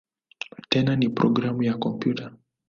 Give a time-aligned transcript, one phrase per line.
[0.69, 2.31] Tena ni programu ya kompyuta.